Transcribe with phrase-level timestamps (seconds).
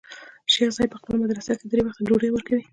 [0.53, 2.63] شيخ صاحب په خپله مدرسه کښې درې وخته ډوډۍ وركوي.